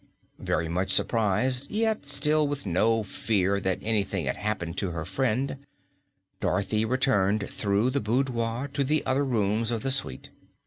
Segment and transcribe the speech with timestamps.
[0.39, 5.57] Very much surprised, yet still with no fear that anything had happened to her friend,
[6.39, 10.31] Dorothy returned through the boudoir to the other rooms of the suite.